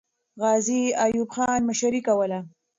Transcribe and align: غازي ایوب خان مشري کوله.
غازي 0.41 0.81
ایوب 1.03 1.29
خان 1.35 1.59
مشري 1.69 2.01
کوله. 2.07 2.39